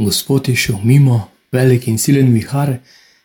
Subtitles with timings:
[0.00, 2.78] Gospod je šel mimo, velik in silen vihar,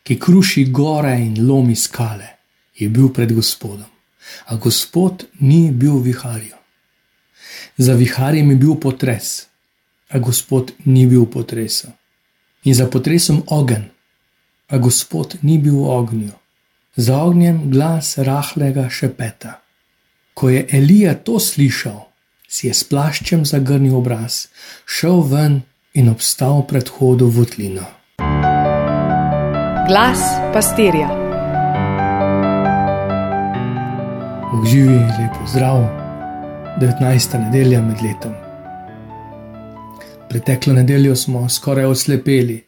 [0.04, 2.27] ki kruši gore in lomi skale,
[2.75, 3.87] je bil pred Gospodom.
[4.46, 6.57] A Gospod ni bil v viharju.
[7.77, 9.47] Za viharjem je bil potres,
[10.09, 11.93] a Gospod ni bil v potresu.
[12.64, 13.88] In za potresom ogen,
[14.68, 16.36] a Gospod ni bil v ognju.
[16.96, 19.62] Za ognjem glas rahlega šepeta.
[20.34, 22.04] Ko je Elija to slišal,
[22.48, 24.48] si je s plaščem zagrnil obraz,
[24.84, 25.64] šel ven
[25.96, 27.86] in obstal pred hodom v Tlino.
[29.88, 30.19] Glas
[30.54, 31.07] pastirja.
[34.60, 35.80] Uživi lepo zdrav,
[36.80, 37.40] 19.
[37.40, 38.34] nedelja med letom.
[40.30, 42.60] Preteklo nedeljo smo skoraj oslepeli,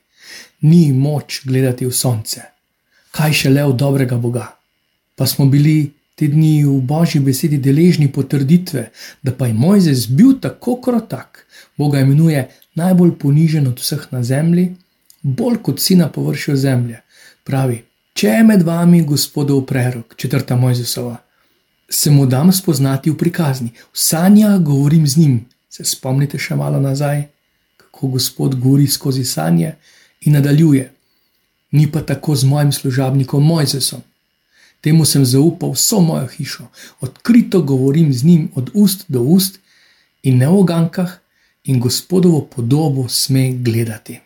[0.62, 2.42] ni moč gledati v sonce,
[3.12, 4.48] kaj šele v dobrega Boga.
[5.16, 8.88] Pa smo bili te dni v božji besedi deležni potrditve,
[9.22, 11.46] da pa je Mojzes bil tako krotak,
[11.78, 14.72] Boga imenuje najbolj ponižen od vseh na zemlji,
[15.22, 17.02] bolj kot si na površju zemlje.
[17.44, 21.18] Pravi: Če je med vami gospodov prerok, četrta Mojzesova,
[21.90, 25.46] se mu dam spoznati v prikazni, v sanjah govorim z njim.
[25.70, 27.28] Se spomnite še malo nazaj,
[27.78, 29.76] kako gospod govori skozi sanje
[30.22, 30.92] in nadaljuje.
[31.72, 34.02] Ni pa tako z mojim služabnikom Mojzesom.
[34.82, 36.68] Temu sem zaupal vso mojo hišo,
[37.00, 39.60] odkrito govorim z njim od ust do ust
[40.24, 41.20] in ne v gankah,
[41.68, 44.20] in gospodovo podobo sme gledati.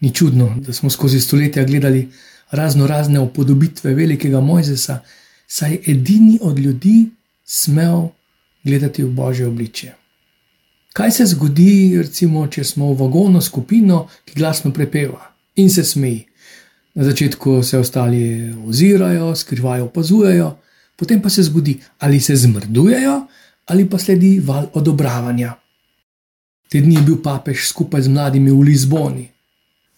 [0.00, 2.08] Ni čudno, da smo skozi stoletja gledali
[2.50, 5.00] razno razne upodobitve velikega Mojzesa,
[5.46, 7.10] saj je edini od ljudi
[7.44, 8.08] smel
[8.64, 9.94] gledati v božje obličje.
[10.92, 16.26] Kaj se zgodi, recimo, če smo v vagonu skupino, ki glasno prepeva in se smeji?
[16.94, 20.56] Na začetku se ostali ozirajo, skrivajo, opazujejo,
[20.96, 23.26] potem pa se zgodi, ali se zmrdujejo,
[23.66, 25.54] ali pa sledi val odobravanja.
[26.70, 29.28] Te dni je bil papež skupaj z mladimi v Lizboni.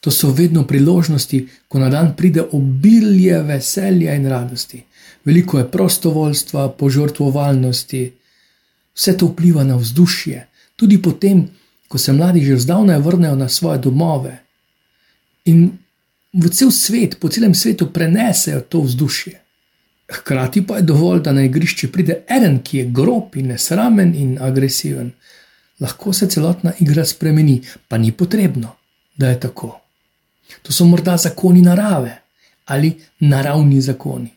[0.00, 4.84] To so vedno priložnosti, ko na dan pride obilje veselja in radosti.
[5.24, 8.12] Veliko je prostovoljstva, požrtvovalnosti,
[8.94, 10.46] vse to vpliva na vzdušje,
[10.76, 11.48] tudi potem,
[11.88, 14.38] ko se mladi že zdavnaj vrnejo na svoje domove.
[15.44, 15.72] In
[16.36, 19.40] v cel svet, po celem svetu prenesejo to vzdušje.
[20.06, 24.36] Hkrati pa je dovolj, da na igrišče pride en, ki je grob in nesramen in
[24.40, 25.10] agresiven.
[25.80, 28.76] Lahko se celotna igra spremeni, pa ni potrebno,
[29.16, 29.80] da je tako.
[30.62, 32.22] To so morda zakoni narave
[32.66, 34.30] ali naravni zakoni.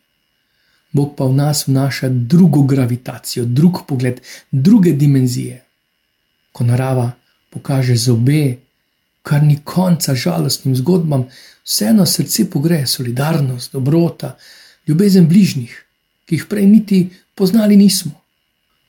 [0.91, 4.21] Bog pa v nas vnaša drugo gravitacijo, drug pogled,
[4.51, 5.63] druge dimenzije.
[6.51, 7.11] Ko narava
[7.49, 8.57] pokaže zobe,
[9.29, 11.27] kar ni konca žalostnim zgodbam,
[11.63, 14.31] vseeno srce pogreje solidarnost, dobrota,
[14.87, 15.75] ljubezen bližnjih,
[16.25, 17.03] ki jih prej niti
[17.35, 18.11] poznali nismo.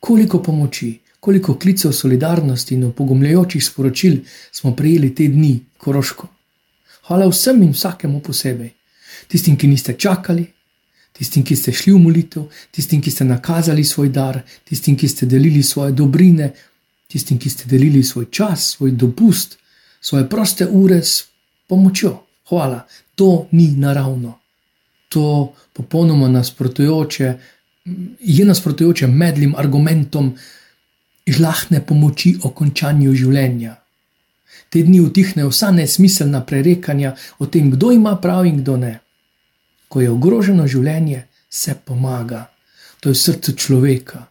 [0.00, 4.16] Koliko pomoči, koliko klicev solidarnosti in opogumljajočih sporočil
[4.52, 6.28] smo prejeli te dni, koroško.
[7.10, 8.72] Hvala vsem in vsakemu posebej.
[9.28, 10.46] Tistim, ki niste čakali,
[11.12, 15.26] tistim, ki ste šli v molitev, tistim, ki ste nakazali svoj dar, tistim, ki ste
[15.26, 16.52] delili svoje dobrine,
[17.12, 19.59] tistim, ki ste delili svoj čas, svoj dopust,
[20.00, 21.25] svoje proste ure s
[21.69, 22.16] pomočjo.
[22.49, 24.38] Hvala, to ni naravno.
[25.09, 27.34] To popolnoma nasprotujoče,
[28.21, 30.34] je nasprotujoče medlim argumentom
[31.27, 33.77] žlahne pomoči o končanju življenja.
[34.71, 38.99] Te dni utihnejo vsa nesmiselna prerekanja o tem, kdo ima prav in kdo ne.
[39.88, 42.47] Ko je ogroženo življenje, se pomaga,
[43.00, 44.27] to je srce človeka.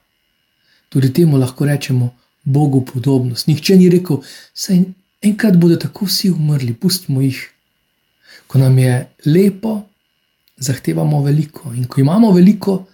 [0.90, 2.14] Tudi temu lahko rečemo
[2.44, 3.48] Bogu podobnost.
[3.48, 4.80] Nihče ni rekel, saj
[5.22, 7.50] enkrat bodo tako vsi umrli, pustimo jih.
[8.48, 9.82] Ko nam je lepo,
[10.58, 12.86] zahtevamo veliko, in ko imamo veliko,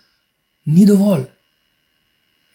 [0.65, 1.23] ni dovolj.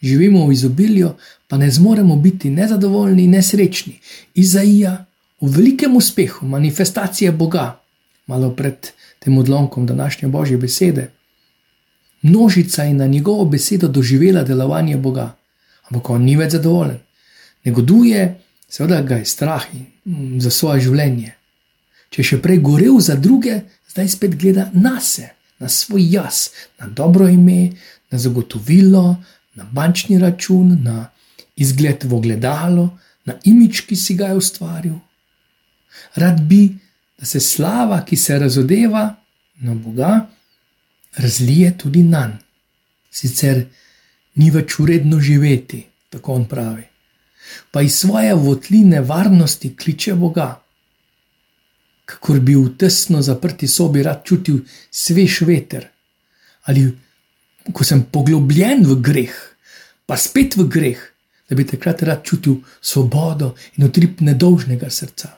[0.03, 1.11] Živimo v izobilju,
[1.49, 3.99] pa ne zmoremo biti nezadovoljni in nesrečni.
[4.35, 5.05] Izaija
[5.41, 7.81] v velikem uspehu manifestacije Boga,
[8.27, 11.11] malo pred tem odlomkom današnje božje besede,
[12.23, 15.37] množica je na njegovo besedo doživela delovanje Boga,
[15.89, 16.99] ampak on ni več zadovoljen.
[17.65, 19.67] Negoduje, seveda ga je strah
[20.39, 21.35] za svoje življenje.
[22.11, 26.51] Če še prej gorel za druge, zdaj spet gleda na sebe, na svoj jaz,
[26.81, 27.77] na dobro ime,
[28.11, 29.21] na zagotovilo,
[29.55, 31.11] na bančni račun, na
[31.61, 32.89] izgled v ogledalo,
[33.29, 34.97] na imič, ki si ga je ustvaril.
[36.17, 36.71] Rad bi,
[37.21, 39.05] da se slava, ki se razodeva
[39.61, 40.31] na Boga,
[41.21, 42.47] razlije tudi na njega.
[43.11, 43.65] Sicer
[44.39, 46.85] ni več uredno živeti, tako on pravi.
[47.71, 50.61] Pa iz svoje votline varnosti kliče Boga
[52.11, 55.87] kakor bi v tesno zaprti sobi rad čutil svež veter,
[56.67, 56.89] ali
[57.73, 59.37] ko sem poglobljen v greh,
[60.07, 61.01] pa spet v greh,
[61.47, 65.37] da bi takrat rad čutil svobodo in utrip nedolžnega srca.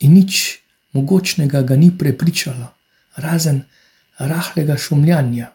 [0.00, 0.64] in nič
[0.96, 2.72] mogočnega ga ni prepričalo,
[3.20, 3.68] razen
[4.16, 5.52] rahlega šumljanja,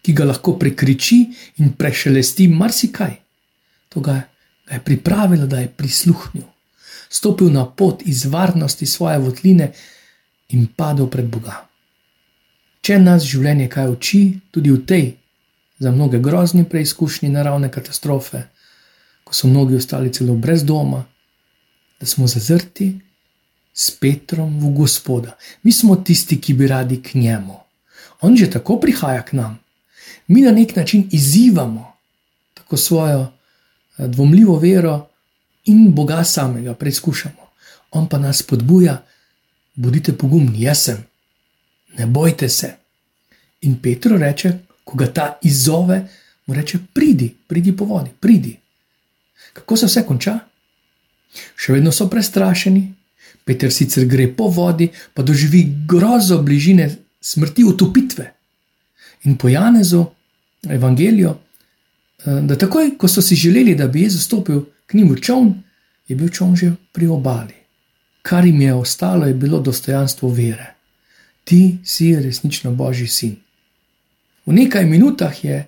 [0.00, 1.18] ki ga lahko prekriči
[1.60, 3.20] in prešelesti marsikaj.
[3.92, 4.22] To ga,
[4.70, 6.46] ga je pripravilo, da je prisluhnil,
[7.08, 9.72] stopil na pot iz varnosti svoje votline
[10.48, 11.66] in padel pred Boga.
[12.80, 14.20] Če nas življenje kaj uči,
[14.50, 15.06] tudi v tej,
[15.78, 18.44] za mnoge grozni preizkušnji naravne katastrofe,
[19.24, 21.02] ko so mnogi ostali celo brez doma,
[22.00, 22.92] da smo zazrti
[23.74, 25.34] s Petrom v Gospoda.
[25.62, 27.58] Mi smo tisti, ki bi radi k njemu.
[28.20, 29.58] On že tako prihaja k nam.
[30.28, 31.92] Mi na nek način izzivamo
[32.54, 33.26] tako svojo
[34.06, 35.08] dvomljivo vero
[35.64, 37.50] in Boga samega preizkušamo.
[37.90, 39.02] On pa nas podbuja,
[39.74, 41.04] bodite pogumni, jaz sem,
[41.98, 42.74] ne bojte se.
[43.60, 44.52] In Petro reče,
[44.84, 46.06] ko ga ta izzove,
[46.46, 48.56] mu reče: Pridi, pridi po vodi, pridi.
[49.52, 50.38] Kako se vse konča?
[51.56, 52.82] Še vedno so prestrašeni,
[53.44, 56.88] Peter sicer gre po vodi, pa doživi grozo bližine
[57.20, 58.32] smrti, utopitve.
[59.24, 60.04] In po Janezu,
[60.68, 61.49] Evangelijo, eh,
[62.24, 65.54] da takoj, ko so si želeli, da bi Jezus stopil k njim v čovn,
[66.08, 67.54] je bil čovn že pri obali.
[68.22, 70.74] Kar jim je ostalo, je bilo dostojanstvo vere.
[71.44, 73.36] Ti si resnično Božji sin.
[74.46, 75.66] V nekaj minutah je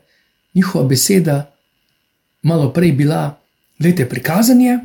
[0.54, 1.54] njihova beseda
[2.42, 3.38] malo prej bila,
[3.78, 4.78] gledajte, prikazanje,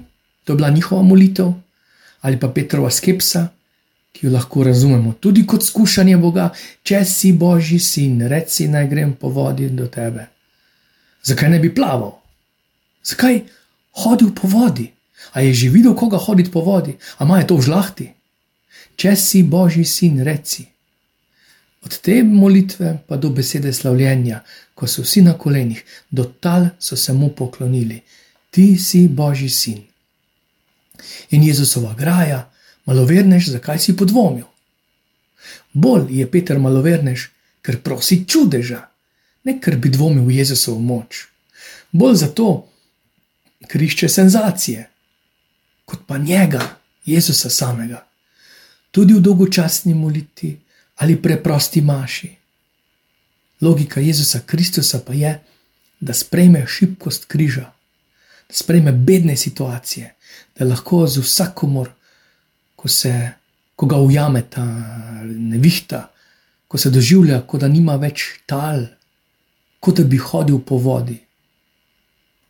[0.43, 1.53] to je bila njihova molitev,
[2.21, 3.47] ali pa Petrova skepsa,
[4.11, 6.49] ki jo lahko razumemo tudi kot skušanje Boga,
[6.83, 10.36] če si Božji sin, reci naj grem po vodi do tebe.
[11.27, 12.13] Zakaj ne bi plaval?
[13.03, 13.41] Zakaj
[14.03, 14.87] hodil po vodi?
[15.33, 18.07] A je že videl, koga hoditi po vodi, a ima je to v žlahti?
[18.95, 20.65] Če si Božji sin, reci.
[21.83, 24.41] Od te molitve pa do besede slavljenja,
[24.73, 28.01] ko so vsi na kolenih, do tal so se mu poklonili.
[28.49, 29.83] Ti si Božji sin.
[31.29, 32.47] In Jezusova graja,
[32.85, 34.47] malovernež, zakaj si podvomil?
[35.73, 37.29] Bolj je Peter malovernež,
[37.61, 38.87] ker prosi čudeža,
[39.43, 41.27] ne ker bi dvomil v Jezusovo moč.
[41.91, 42.67] Bolj zato,
[43.67, 44.87] ker išče senzacije,
[45.85, 46.61] kot pa njega,
[47.05, 48.03] Jezusa samega,
[48.91, 50.57] tudi v dolgočasni molitvi
[50.97, 52.29] ali preprosti maši.
[53.61, 55.39] Logika Jezusa Kristusa pa je,
[55.99, 57.71] da sprejme šibkost križa,
[58.49, 60.13] da sprejme bedne situacije,
[60.59, 61.89] da lahko z vsakomor,
[62.75, 63.31] ko, se,
[63.75, 64.65] ko ga ujame ta
[65.25, 66.07] nevihta,
[66.67, 68.85] ko se doživlja, kot da nima več tal,
[69.87, 71.15] kot da bi hodil po vodi.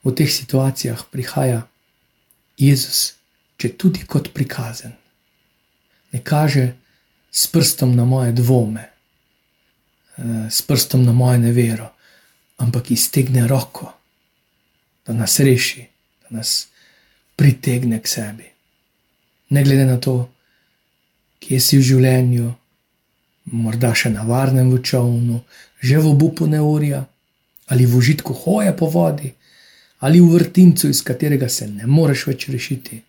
[0.02, 1.68] V teh situacijah prihaja
[2.58, 3.14] Jezus,
[3.62, 4.96] če tudi kot prikazen.
[6.18, 6.64] Ne kaže
[7.30, 8.82] s prstom na moje dvome,
[10.18, 11.92] eh, s prstom na mojo nevero,
[12.58, 13.92] ampak iztegne roko,
[15.06, 15.86] da nas reši,
[16.24, 16.68] da nas
[17.36, 18.48] pritegne k sebi.
[19.50, 20.32] Ne glede na to,
[21.40, 22.50] kje si v življenju,
[23.54, 25.44] morda še na varnem v čovnu,
[25.86, 27.06] že v obupu neurja
[27.68, 29.34] ali v užitku hoje po vodi,
[30.00, 33.02] ali v vrtincu, iz katerega se ne moreš več rešiti.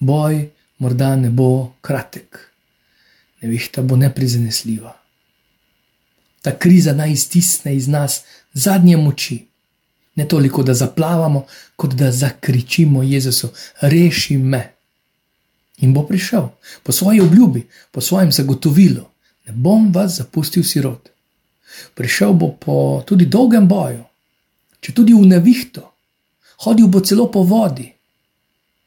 [0.00, 2.38] Boj morda ne bo kratek,
[3.42, 4.92] nevihta bo neprizanesljiva.
[6.42, 8.22] Ta kriza naj iztisne iz nas
[8.52, 9.44] zadnje moči
[10.14, 11.46] ne toliko, da zaplavamo,
[11.76, 13.48] kot da zakričimo Jezusu:
[13.80, 14.70] Reši me.
[15.78, 16.48] In bo prišel
[16.82, 19.04] po svoji obljubi, po svojem zagotovilu:
[19.46, 21.08] Ne bom vas zapustil sirot.
[21.94, 22.76] Prišel bo po
[23.06, 24.04] tudi dolgem boju,
[24.80, 25.84] če tudi v nevihto,
[26.66, 27.90] hodil bo celo po vodi.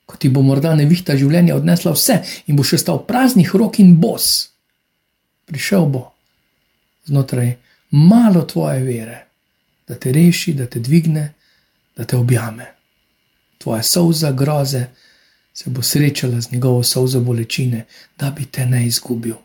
[0.07, 3.97] Ko ti bo morda nevihta življenja odnesla vse in bo še stal praznih rok in
[3.99, 4.49] bos,
[5.47, 6.03] prišel bo
[7.07, 7.55] znotraj
[7.91, 9.27] malo tvoje vere
[9.87, 11.33] da te reši, da te dvigne,
[11.95, 12.65] da te objame.
[13.57, 14.85] Tvoja solza groze
[15.53, 17.85] se bo srečala z njegovo solzo bolečine,
[18.19, 19.35] da bi te ne izgubil.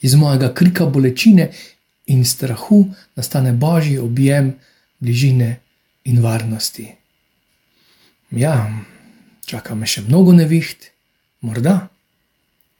[0.00, 1.50] Iz mojega krika bolečine
[2.12, 2.84] in strahu
[3.16, 4.52] nastane božji objem
[5.00, 5.56] bližine
[6.04, 6.86] in varnosti.
[8.30, 8.54] Ja,
[9.46, 10.92] čaka me še mnogo neviht,
[11.40, 11.88] morda.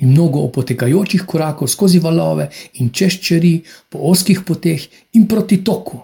[0.02, 2.48] In mnogo opotekajočih korakov skozi valove
[2.82, 3.52] in češčeri
[3.92, 6.00] po oskih poteh in proti toku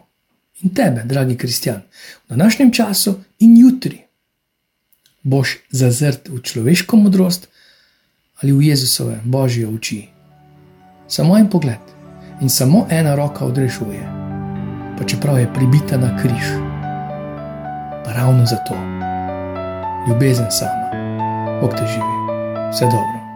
[0.62, 1.82] in tebe, dragi kristjan,
[2.26, 4.04] v današnjem času in jutri.
[5.22, 7.48] Boš zazrt v človeško modrost
[8.42, 10.00] ali v Jezusove božje oči.
[11.08, 11.97] Samo en pogled
[12.40, 14.08] in samo ena roka odrešuje,
[14.98, 16.46] pa čeprav je pribita na križ.
[18.04, 18.74] Pa ravno zato,
[20.08, 20.88] ljubezen sama,
[21.60, 22.14] Bog te živi,
[22.72, 23.27] vse dobro.